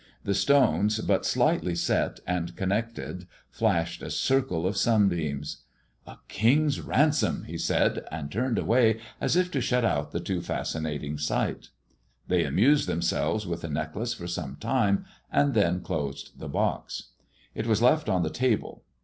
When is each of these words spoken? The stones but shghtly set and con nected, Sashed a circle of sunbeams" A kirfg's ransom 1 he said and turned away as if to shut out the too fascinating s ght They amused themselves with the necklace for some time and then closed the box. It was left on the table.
The 0.23 0.33
stones 0.33 0.97
but 0.97 1.25
shghtly 1.25 1.77
set 1.77 2.21
and 2.25 2.57
con 2.57 2.69
nected, 2.69 3.27
Sashed 3.51 4.01
a 4.01 4.09
circle 4.09 4.65
of 4.65 4.75
sunbeams" 4.75 5.57
A 6.07 6.17
kirfg's 6.27 6.81
ransom 6.81 7.41
1 7.41 7.43
he 7.43 7.59
said 7.59 8.03
and 8.11 8.31
turned 8.31 8.57
away 8.57 8.99
as 9.21 9.35
if 9.35 9.51
to 9.51 9.61
shut 9.61 9.85
out 9.85 10.09
the 10.11 10.19
too 10.19 10.41
fascinating 10.41 11.17
s 11.19 11.29
ght 11.29 11.67
They 12.27 12.45
amused 12.45 12.87
themselves 12.89 13.45
with 13.45 13.61
the 13.61 13.69
necklace 13.69 14.15
for 14.15 14.25
some 14.25 14.55
time 14.55 15.05
and 15.31 15.53
then 15.53 15.81
closed 15.81 16.39
the 16.39 16.49
box. 16.49 17.09
It 17.53 17.67
was 17.67 17.79
left 17.83 18.09
on 18.09 18.23
the 18.23 18.31
table. 18.31 18.83